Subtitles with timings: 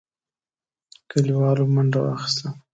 [1.09, 2.47] کليوالو منډه واخيسته.